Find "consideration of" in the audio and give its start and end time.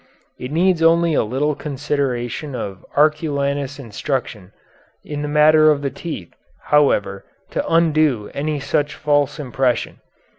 1.53-2.83